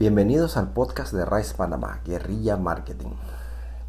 [0.00, 3.10] Bienvenidos al podcast de Rice Panamá, Guerrilla Marketing,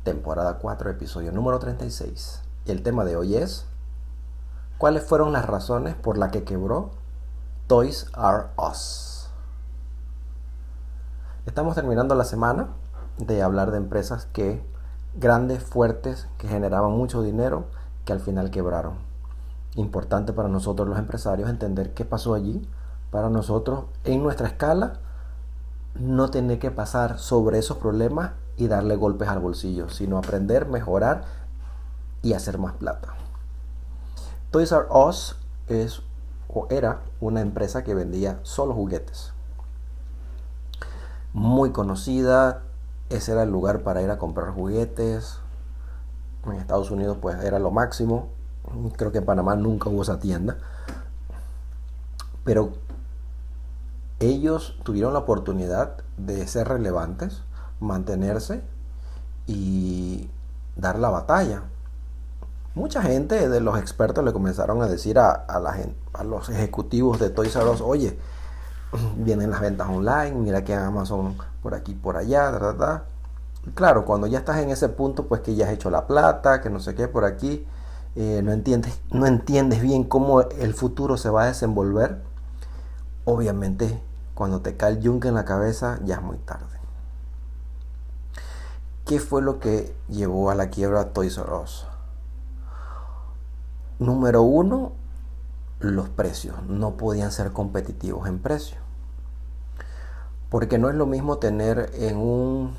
[0.03, 2.41] temporada 4, episodio número 36.
[2.65, 3.65] Y el tema de hoy es,
[4.77, 6.89] ¿cuáles fueron las razones por las que quebró
[7.67, 9.29] Toys R Us?
[11.45, 12.67] Estamos terminando la semana
[13.17, 14.61] de hablar de empresas que
[15.15, 17.67] grandes, fuertes, que generaban mucho dinero,
[18.03, 18.95] que al final quebraron.
[19.75, 22.67] Importante para nosotros los empresarios entender qué pasó allí,
[23.11, 24.99] para nosotros en nuestra escala,
[25.95, 31.23] no tener que pasar sobre esos problemas y darle golpes al bolsillo, sino aprender, mejorar
[32.21, 33.09] y hacer más plata.
[34.51, 35.37] Toys R Us
[35.67, 36.01] es
[36.53, 39.33] o era una empresa que vendía solo juguetes.
[41.33, 42.63] Muy conocida,
[43.09, 45.39] ese era el lugar para ir a comprar juguetes.
[46.45, 48.29] En Estados Unidos pues era lo máximo.
[48.97, 50.57] Creo que en Panamá nunca hubo esa tienda.
[52.43, 52.73] Pero
[54.21, 57.41] ellos tuvieron la oportunidad de ser relevantes,
[57.79, 58.61] mantenerse
[59.47, 60.29] y
[60.75, 61.63] dar la batalla.
[62.73, 65.75] Mucha gente de los expertos le comenzaron a decir a, la
[66.13, 68.17] a los ejecutivos de Toys R Us, oye,
[69.17, 73.05] vienen las ventas online, mira que Amazon por aquí, por allá, da,
[73.75, 76.69] Claro, cuando ya estás en ese punto, pues que ya has hecho la plata, que
[76.69, 77.65] no sé qué, por aquí,
[78.15, 82.21] eh, no, entiendes, no entiendes bien cómo el futuro se va a desenvolver,
[83.23, 84.01] obviamente
[84.41, 86.79] cuando te cae el yunque en la cabeza ya es muy tarde.
[89.05, 91.85] ¿Qué fue lo que llevó a la quiebra a Toys R Us?
[93.99, 94.93] Número uno,
[95.79, 96.55] los precios.
[96.63, 98.77] No podían ser competitivos en precio.
[100.49, 102.75] Porque no es lo mismo tener en, un,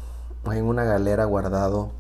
[0.47, 1.93] en una galera guardado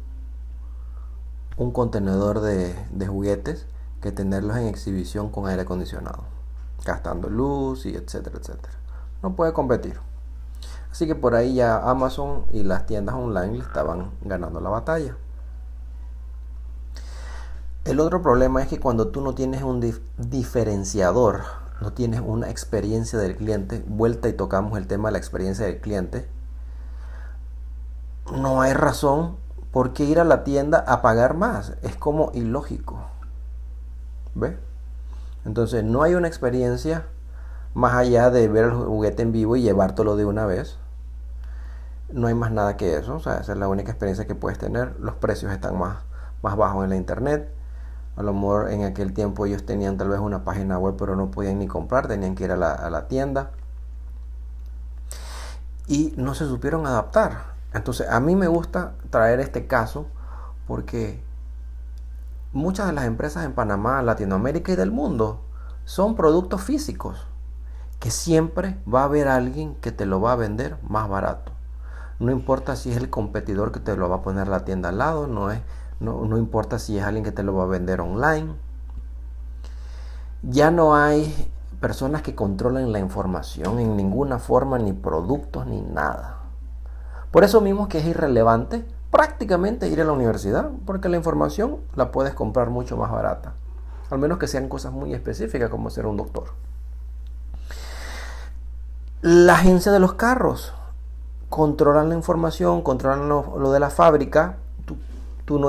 [1.56, 3.66] un contenedor de, de juguetes
[4.00, 6.24] que tenerlos en exhibición con aire acondicionado,
[6.84, 8.81] gastando luz y etcétera, etcétera
[9.22, 9.98] no puede competir.
[10.90, 15.16] Así que por ahí ya Amazon y las tiendas online le estaban ganando la batalla.
[17.84, 19.80] El otro problema es que cuando tú no tienes un
[20.18, 21.40] diferenciador,
[21.80, 25.80] no tienes una experiencia del cliente, vuelta y tocamos el tema de la experiencia del
[25.80, 26.28] cliente,
[28.30, 29.36] no hay razón
[29.72, 31.72] por qué ir a la tienda a pagar más.
[31.82, 33.00] Es como ilógico.
[34.34, 34.58] ¿Ve?
[35.44, 37.06] Entonces no hay una experiencia
[37.74, 40.78] más allá de ver el juguete en vivo y llevártelo de una vez.
[42.12, 43.14] No hay más nada que eso.
[43.14, 44.98] O sea, esa es la única experiencia que puedes tener.
[45.00, 45.98] Los precios están más,
[46.42, 47.50] más bajos en la internet.
[48.16, 51.30] A lo mejor en aquel tiempo ellos tenían tal vez una página web, pero no
[51.30, 53.52] podían ni comprar, tenían que ir a la, a la tienda.
[55.86, 57.52] Y no se supieron adaptar.
[57.72, 60.06] Entonces, a mí me gusta traer este caso
[60.66, 61.22] porque
[62.52, 65.40] muchas de las empresas en Panamá, Latinoamérica y del mundo
[65.86, 67.26] son productos físicos
[68.02, 71.52] que siempre va a haber alguien que te lo va a vender más barato.
[72.18, 74.98] No importa si es el competidor que te lo va a poner la tienda al
[74.98, 75.60] lado, no, es,
[76.00, 78.54] no, no importa si es alguien que te lo va a vender online.
[80.42, 81.48] Ya no hay
[81.78, 86.38] personas que controlen la información en ninguna forma, ni productos, ni nada.
[87.30, 92.10] Por eso mismo que es irrelevante prácticamente ir a la universidad, porque la información la
[92.10, 93.54] puedes comprar mucho más barata.
[94.10, 96.71] Al menos que sean cosas muy específicas como ser un doctor.
[99.22, 100.72] La agencia de los carros
[101.48, 104.56] controlan la información, controlan lo, de la fábrica.
[105.44, 105.68] Tú, no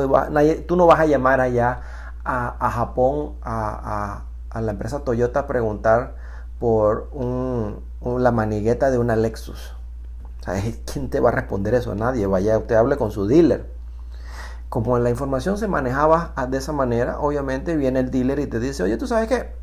[0.66, 1.82] tú, no vas a llamar allá
[2.26, 4.24] a, Japón, a,
[4.60, 6.16] la empresa Toyota a preguntar
[6.60, 7.12] por
[8.02, 9.76] la manigueta de una Lexus.
[10.92, 11.94] ¿Quién te va a responder eso?
[11.94, 12.26] Nadie.
[12.26, 13.72] Vaya, usted hable con su dealer.
[14.70, 18.82] Como la información se manejaba de esa manera, obviamente viene el dealer y te dice,
[18.82, 19.63] oye, ¿tú sabes qué?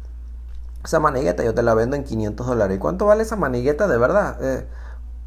[0.85, 2.77] Esa manigueta yo te la vendo en 500 dólares.
[2.77, 4.39] ¿Y cuánto vale esa manigueta de verdad?
[4.43, 4.67] Eh,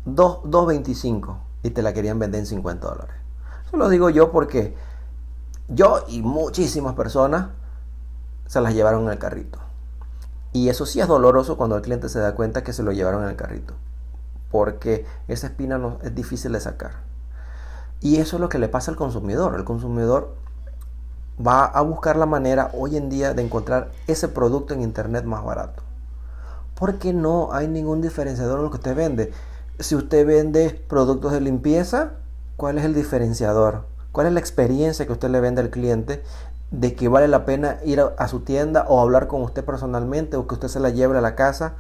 [0.06, 3.16] 2.25 y te la querían vender en 50 dólares.
[3.66, 4.76] Eso lo digo yo porque
[5.68, 7.50] yo y muchísimas personas
[8.48, 9.60] se las llevaron en el carrito.
[10.52, 13.24] Y eso sí es doloroso cuando el cliente se da cuenta que se lo llevaron
[13.24, 13.74] en el carrito.
[14.52, 16.92] Porque esa espina es difícil de sacar.
[18.02, 19.56] Y eso es lo que le pasa al consumidor.
[19.56, 20.36] El consumidor
[21.40, 25.44] va a buscar la manera hoy en día de encontrar ese producto en internet más
[25.44, 25.84] barato.
[26.76, 29.32] Porque no hay ningún diferenciador en lo que usted vende.
[29.80, 32.12] Si usted vende productos de limpieza,
[32.58, 33.86] ¿cuál es el diferenciador?
[34.12, 36.24] ¿Cuál es la experiencia que usted le vende al cliente
[36.72, 40.48] de que vale la pena ir a, su tienda o hablar con usted personalmente o
[40.48, 41.74] que usted se la lleve a la casa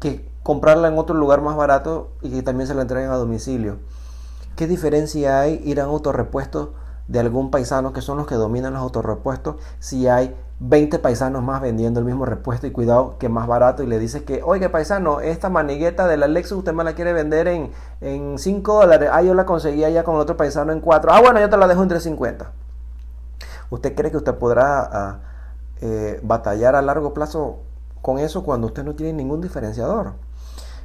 [0.00, 3.78] que comprarla en otro lugar más barato y que también se la entreguen a domicilio?
[4.56, 6.74] ¿Qué diferencia hay ir a un autorrepuesto
[7.08, 10.34] de algún paisano que son los que dominan los autorrepuestos si hay
[10.64, 14.22] 20 paisanos más vendiendo el mismo repuesto y cuidado que más barato y le dices
[14.22, 18.38] que, oiga paisano, esta manigueta de la Lexus usted me la quiere vender en, en
[18.38, 19.10] 5 dólares.
[19.12, 21.12] Ah, yo la conseguí allá con otro paisano en 4.
[21.12, 22.46] Ah, bueno, yo te la dejo en 3.50.
[23.70, 25.18] ¿Usted cree que usted podrá ah,
[25.80, 27.58] eh, batallar a largo plazo
[28.00, 30.12] con eso cuando usted no tiene ningún diferenciador?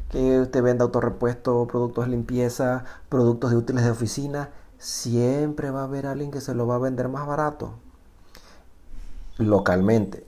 [0.09, 5.85] Que usted venda autorrepuesto, productos de limpieza, productos de útiles de oficina, siempre va a
[5.85, 7.73] haber alguien que se lo va a vender más barato
[9.37, 10.25] localmente.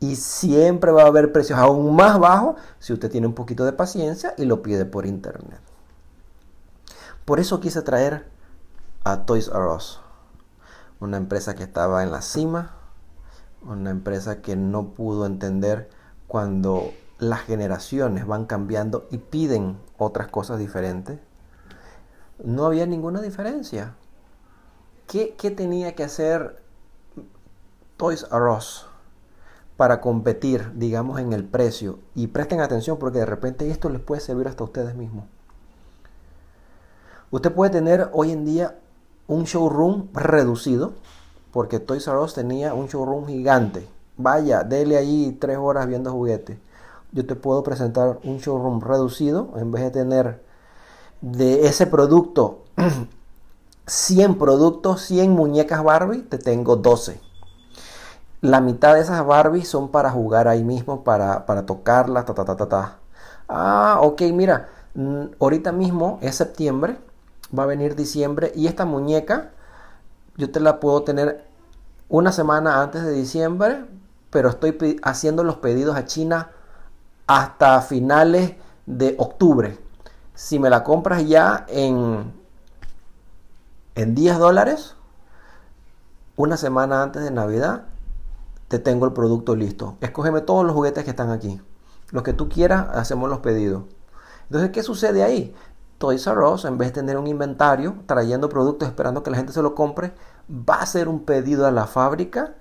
[0.00, 3.72] Y siempre va a haber precios aún más bajos si usted tiene un poquito de
[3.72, 5.60] paciencia y lo pide por internet.
[7.24, 8.28] Por eso quise traer
[9.04, 10.00] a Toys R Us,
[11.00, 12.76] una empresa que estaba en la cima,
[13.62, 15.90] una empresa que no pudo entender
[16.28, 21.18] cuando las generaciones van cambiando y piden otras cosas diferentes.
[22.42, 23.94] No había ninguna diferencia.
[25.06, 26.62] ¿Qué, tenía que hacer
[27.96, 28.86] Toys R Us
[29.78, 32.00] para competir, digamos, en el precio.
[32.14, 35.24] Y presten atención porque de repente esto les puede servir hasta a ustedes mismos.
[37.30, 38.78] Usted puede tener hoy en día
[39.28, 40.94] un showroom reducido,
[41.52, 43.88] porque Toys R Us tenía un showroom gigante.
[44.16, 46.58] Vaya, dele allí tres horas viendo juguetes.
[47.12, 50.47] Yo te puedo presentar un showroom reducido en vez de tener
[51.20, 52.64] de ese producto
[53.86, 57.28] 100 productos, 100 muñecas Barbie, te tengo 12
[58.40, 62.44] la mitad de esas Barbies son para jugar ahí mismo, para, para tocarlas, ta, ta,
[62.44, 62.98] ta, ta, ta.
[63.48, 66.98] Ah, ok, mira, mm, ahorita mismo es septiembre,
[67.56, 69.50] va a venir diciembre y esta muñeca
[70.36, 71.44] yo te la puedo tener
[72.08, 73.84] una semana antes de diciembre,
[74.30, 76.50] pero estoy haciendo los pedidos a China
[77.26, 78.54] hasta finales
[78.86, 79.78] de octubre.
[80.38, 82.32] Si me la compras ya en,
[83.96, 84.94] en 10 dólares,
[86.36, 87.86] una semana antes de Navidad,
[88.68, 89.96] te tengo el producto listo.
[90.00, 91.60] Escógeme todos los juguetes que están aquí.
[92.12, 93.82] Los que tú quieras, hacemos los pedidos.
[94.44, 95.56] Entonces, ¿qué sucede ahí?
[95.98, 99.52] Toys R Us, en vez de tener un inventario, trayendo productos, esperando que la gente
[99.52, 100.14] se lo compre,
[100.48, 102.54] va a hacer un pedido a la fábrica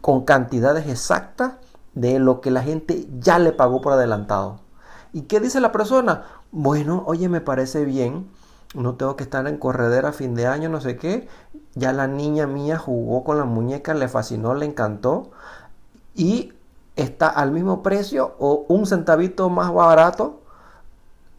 [0.00, 1.52] con cantidades exactas
[1.94, 4.63] de lo que la gente ya le pagó por adelantado.
[5.14, 6.24] ¿Y qué dice la persona?
[6.52, 8.28] Bueno, oye, me parece bien
[8.74, 11.28] no tengo que estar en corredera a fin de año, no sé qué.
[11.74, 15.30] Ya la niña mía jugó con la muñeca, le fascinó, le encantó.
[16.14, 16.52] Y
[16.96, 20.40] está al mismo precio o un centavito más barato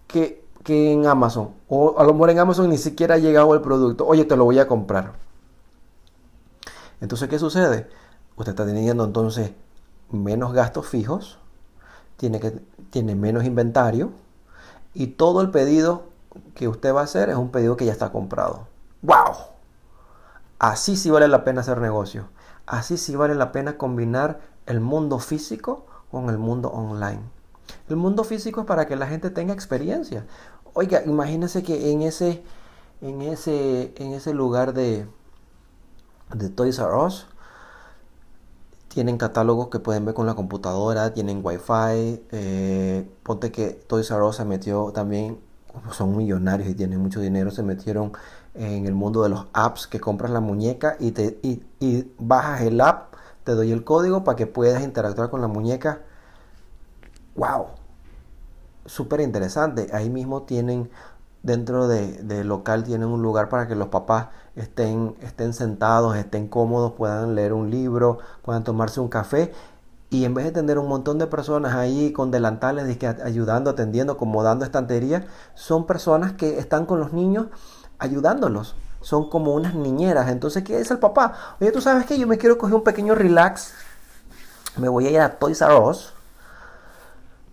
[0.08, 1.50] que, que en Amazon.
[1.68, 4.08] O a lo mejor en Amazon ni siquiera ha llegado el producto.
[4.08, 5.14] Oye, te lo voy a comprar.
[7.02, 7.90] Entonces, ¿qué sucede?
[8.38, 9.52] Usted está teniendo entonces
[10.10, 11.40] menos gastos fijos,
[12.18, 12.52] tiene, que,
[12.90, 14.12] tiene menos inventario
[14.94, 16.04] y todo el pedido
[16.54, 18.68] que usted va a hacer es un pedido que ya está comprado.
[19.02, 19.36] ¡Wow!
[20.60, 22.30] Así sí vale la pena hacer negocio.
[22.66, 27.22] Así sí vale la pena combinar el mundo físico con el mundo online.
[27.90, 30.26] El mundo físico es para que la gente tenga experiencia.
[30.74, 32.44] Oiga, imagínense que en ese,
[33.02, 35.08] en ese, en ese lugar de,
[36.34, 37.28] de Toys R Us
[38.96, 42.24] tienen catálogos que pueden ver con la computadora, tienen wifi.
[42.32, 45.38] Eh, ponte que Toys R Us se metió también
[45.92, 48.14] son millonarios y tienen mucho dinero, se metieron
[48.54, 52.80] en el mundo de los apps que compras la muñeca y, te, y, bajas el
[52.80, 56.00] app, te doy el código para que puedas interactuar con la muñeca.
[57.36, 57.66] ¡Wow!
[58.86, 59.90] Súper interesante.
[59.92, 60.90] Ahí mismo tienen,
[61.44, 66.48] dentro del de local, tienen un lugar para que los papás estén, estén sentados, estén
[66.48, 69.52] cómodos, puedan leer un libro, puedan tomarse un café
[70.10, 74.64] y en vez de tener un montón de personas ahí con delantales ayudando, atendiendo, acomodando
[74.64, 77.48] estanterías, son personas que están con los niños
[78.00, 78.76] ayudándolos.
[79.02, 80.30] Son como unas niñeras.
[80.30, 81.34] Entonces, ¿qué dice el papá?
[81.60, 83.74] Oye, tú sabes que yo me quiero coger un pequeño relax.
[84.78, 86.14] Me voy a ir a Toys R Us.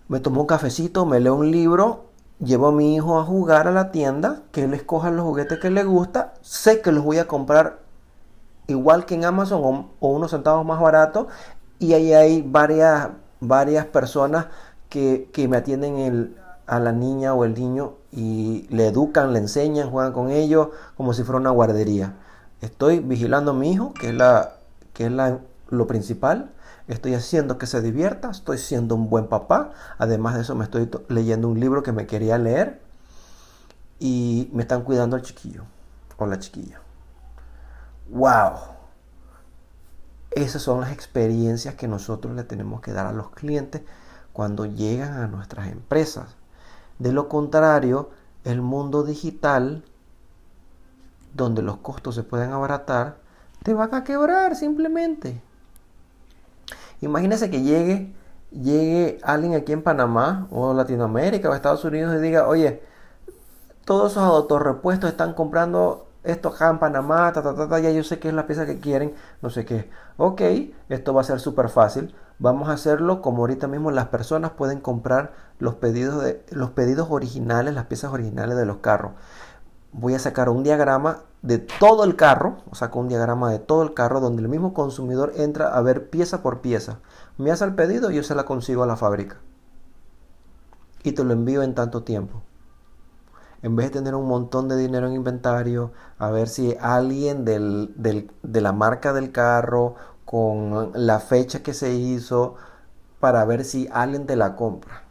[0.08, 2.11] Me tomo un cafecito, me leo un libro,
[2.44, 5.70] llevo a mi hijo a jugar a la tienda, que él escoja los juguetes que
[5.70, 6.34] le gusta.
[6.42, 7.78] Sé que los voy a comprar
[8.66, 11.26] igual que en Amazon o, unos centavos más baratos
[11.78, 13.08] y ahí hay varias,
[13.40, 14.46] varias personas
[14.88, 20.12] que, me atienden a la niña o el niño y le educan, le enseñan, juegan
[20.12, 22.14] con ellos como si fuera una guardería.
[22.60, 24.52] Estoy vigilando a mi hijo, que es, la,
[24.92, 26.50] que es la, lo principal.
[26.92, 29.72] Estoy haciendo que se divierta, estoy siendo un buen papá.
[29.96, 32.82] Además de eso, me estoy leyendo un libro que me quería leer.
[33.98, 35.64] Y me están cuidando al chiquillo
[36.18, 36.82] o la chiquilla.
[38.10, 38.52] ¡Wow!
[40.32, 43.80] Esas son las experiencias que nosotros le tenemos que dar a los clientes
[44.34, 46.36] cuando llegan a nuestras empresas.
[46.98, 48.10] De lo contrario,
[48.44, 49.82] el mundo digital,
[51.32, 53.16] donde los costos se pueden abaratar,
[53.62, 55.40] te van a quebrar simplemente.
[57.02, 58.14] Imagínese que llegue,
[58.50, 62.80] llegue alguien aquí en Panamá o Latinoamérica o Estados Unidos y diga, oye,
[63.84, 68.20] todos esos autorrepuestos están comprando esto acá en Panamá, ta, ta, ta, ya yo sé
[68.20, 69.90] que es la pieza que quieren, no sé qué.
[70.16, 70.40] Ok,
[70.88, 72.14] esto va a ser súper fácil.
[72.38, 77.08] Vamos a hacerlo como ahorita mismo las personas pueden comprar los pedidos, de, los pedidos
[77.10, 79.12] originales, las piezas originales de los carros.
[79.92, 83.82] Voy a sacar un diagrama de todo el carro, o saco un diagrama de todo
[83.82, 86.98] el carro donde el mismo consumidor entra a ver pieza por pieza.
[87.38, 89.36] Me hace el pedido y yo se la consigo a la fábrica.
[91.02, 92.42] Y te lo envío en tanto tiempo
[93.62, 98.60] en vez de tener un montón de dinero en inventario, a ver si alguien de
[98.60, 99.94] la marca del carro,
[100.24, 102.56] con la fecha que se hizo,
[103.20, 105.04] para ver si alguien te la compra.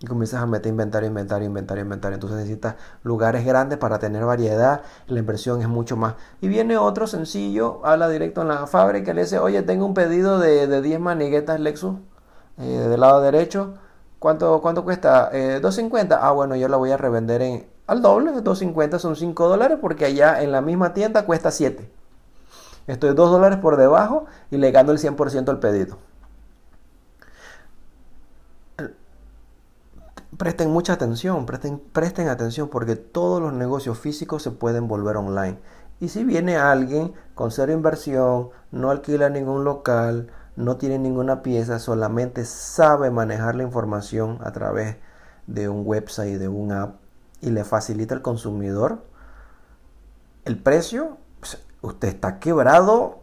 [0.00, 2.14] Y comienzas a meter inventario, inventario, inventario, inventario.
[2.16, 4.82] Entonces necesitas lugares grandes para tener variedad.
[5.06, 6.14] La inversión es mucho más.
[6.40, 10.38] Y viene otro sencillo, habla directo en la fábrica, le dice, oye, tengo un pedido
[10.38, 11.96] de, de 10 maniguetas Lexus
[12.58, 13.74] eh, del lado derecho.
[14.18, 15.30] ¿Cuánto, cuánto cuesta?
[15.32, 16.18] Eh, 2.50.
[16.20, 20.06] Ah, bueno, yo la voy a revender en, al doble, 2.50 son 5 dólares porque
[20.06, 21.88] allá en la misma tienda cuesta 7.
[22.86, 25.98] Estoy 2 dólares por debajo y le gano el 100% al pedido.
[30.38, 35.58] Presten mucha atención, presten, presten atención porque todos los negocios físicos se pueden volver online.
[35.98, 41.78] Y si viene alguien con cero inversión, no alquila ningún local, no tiene ninguna pieza,
[41.78, 44.96] solamente sabe manejar la información a través
[45.46, 46.96] de un website, de un app,
[47.40, 49.04] y le facilita al consumidor
[50.46, 53.18] el precio, pues, usted está quebrado.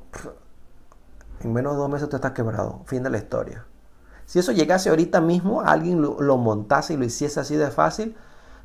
[1.39, 2.81] En menos de dos meses usted está quebrado.
[2.85, 3.65] Fin de la historia.
[4.25, 8.15] Si eso llegase ahorita mismo, alguien lo, montase y lo hiciese así de fácil,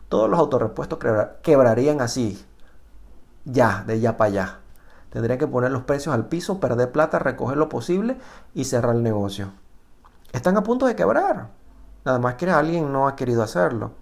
[0.09, 0.99] todos los autorrepuestos
[1.43, 2.45] quebrarían así.
[3.45, 4.59] Ya, de ya para allá.
[5.11, 8.19] Tendría que poner los precios al piso, perder plata, recoger lo posible
[8.55, 9.53] y cerrar el negocio.
[10.33, 11.49] Están a punto de quebrar.
[12.05, 13.93] Nada más que alguien no ha querido hacerlo.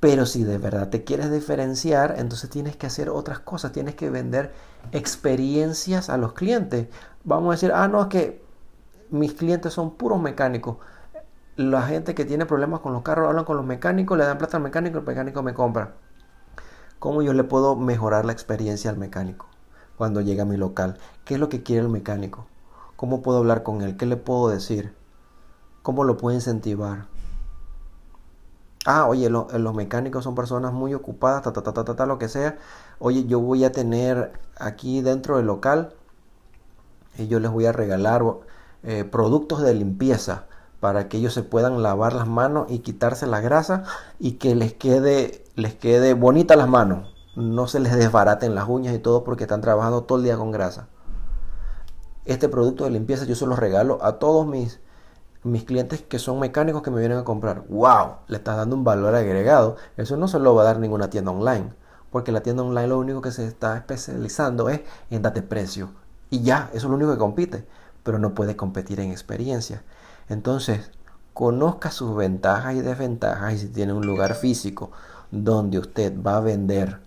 [0.00, 4.08] Pero si de verdad te quieres diferenciar, entonces tienes que hacer otras cosas, tienes que
[4.08, 4.52] vender
[4.92, 6.88] experiencias a los clientes.
[7.24, 8.42] Vamos a decir, ah, no, es que
[9.10, 10.76] mis clientes son puros mecánicos.
[11.56, 14.56] La gente que tiene problemas con los carros hablan con los mecánicos, le dan plata
[14.56, 15.94] al mecánico, el mecánico me compra.
[16.98, 19.46] ¿Cómo yo le puedo mejorar la experiencia al mecánico
[19.96, 20.98] cuando llega a mi local?
[21.24, 22.46] ¿Qué es lo que quiere el mecánico?
[22.96, 23.96] ¿Cómo puedo hablar con él?
[23.96, 24.94] ¿Qué le puedo decir?
[25.82, 27.06] ¿Cómo lo puedo incentivar?
[28.86, 32.28] Ah, oye, los mecánicos son personas muy ocupadas, ta, ta, ta, ta, ta, lo que
[32.28, 32.58] sea.
[32.98, 35.94] Oye, yo voy a tener aquí dentro del local
[37.18, 38.22] y yo les voy a regalar
[38.82, 40.44] eh, productos de limpieza
[40.80, 43.84] para que ellos se puedan lavar las manos y quitarse la grasa
[44.18, 47.14] y que les quede, les quede bonita las manos.
[47.36, 50.50] No se les desbaraten las uñas y todo porque están trabajando todo el día con
[50.50, 50.88] grasa.
[52.24, 54.80] Este producto de limpieza yo se los regalo a todos mis,
[55.42, 58.84] mis clientes que son mecánicos que me vienen a comprar, wow, le estás dando un
[58.84, 59.76] valor agregado.
[59.96, 61.72] Eso no se lo va a dar ninguna tienda online,
[62.10, 65.90] porque la tienda online lo único que se está especializando es en date precio.
[66.30, 67.66] Y ya, eso es lo único que compite,
[68.02, 69.82] pero no puede competir en experiencia.
[70.28, 70.90] Entonces,
[71.34, 74.90] conozca sus ventajas y desventajas y si tiene un lugar físico
[75.30, 77.00] donde usted va a vender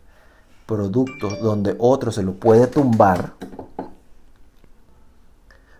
[0.66, 3.34] productos donde otro se lo puede tumbar,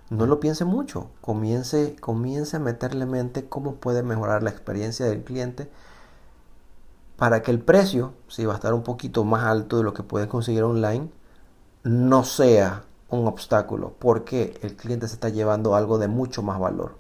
[0.10, 5.24] no lo piense mucho, comience, comience a meterle mente cómo puede mejorar la experiencia del
[5.24, 5.72] cliente
[7.18, 10.04] para que el precio, si va a estar un poquito más alto de lo que
[10.04, 11.10] puede conseguir online,
[11.84, 12.84] no sea
[13.20, 16.96] un obstáculo, porque el cliente se está llevando algo de mucho más valor,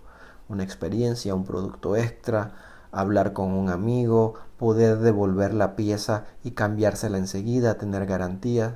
[0.50, 2.56] una experiencia, un producto extra,
[2.92, 8.74] hablar con un amigo, poder devolver la pieza y cambiársela enseguida, tener garantías.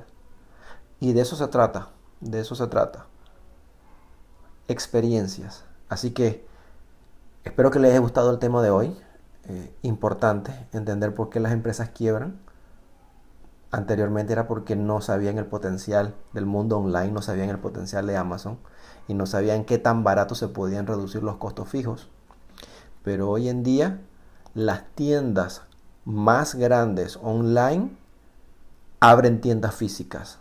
[1.00, 1.90] Y de eso se trata,
[2.20, 3.06] de eso se trata
[4.68, 5.64] experiencias.
[5.88, 6.46] Así que
[7.44, 8.96] espero que les haya gustado el tema de hoy.
[9.48, 12.38] Eh, importante entender por qué las empresas quiebran.
[13.70, 18.16] Anteriormente era porque no sabían el potencial del mundo online, no sabían el potencial de
[18.16, 18.58] Amazon
[19.08, 22.08] y no sabían qué tan barato se podían reducir los costos fijos.
[23.02, 24.00] Pero hoy en día
[24.54, 25.62] las tiendas
[26.04, 27.96] más grandes online
[29.00, 30.38] abren tiendas físicas.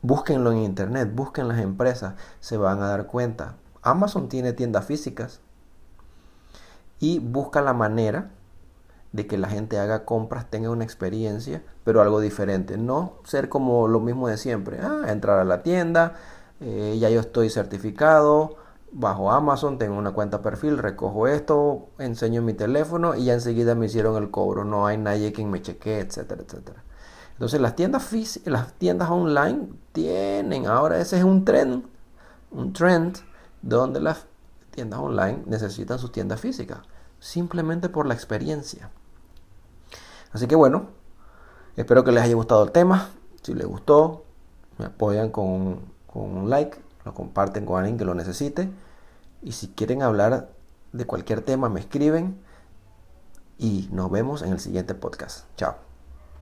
[0.00, 3.56] Búsquenlo en internet, busquen las empresas, se van a dar cuenta.
[3.82, 5.40] Amazon tiene tiendas físicas
[6.98, 8.30] y busca la manera
[9.12, 12.78] de que la gente haga compras, tenga una experiencia, pero algo diferente.
[12.78, 14.78] No ser como lo mismo de siempre.
[14.82, 16.14] Ah, entrar a la tienda,
[16.60, 18.56] eh, ya yo estoy certificado
[18.92, 23.86] bajo Amazon, tengo una cuenta perfil, recojo esto, enseño mi teléfono y ya enseguida me
[23.86, 24.64] hicieron el cobro.
[24.64, 26.84] No hay nadie quien me chequee, etcétera, etcétera.
[27.32, 28.12] Entonces las tiendas,
[28.44, 31.84] las tiendas online tienen, ahora ese es un trend,
[32.50, 33.16] un trend
[33.62, 34.26] donde las
[34.70, 36.80] tiendas online necesitan sus tiendas físicas,
[37.18, 38.90] simplemente por la experiencia.
[40.32, 40.86] Así que bueno,
[41.76, 43.10] espero que les haya gustado el tema.
[43.42, 44.24] Si les gustó,
[44.78, 45.80] me apoyan con,
[46.14, 48.70] un like, lo comparten con alguien que lo necesite.
[49.42, 50.50] Y si quieren hablar
[50.92, 52.40] de cualquier tema, me escriben.
[53.58, 55.46] Y nos vemos en el siguiente podcast.
[55.56, 55.91] Chao.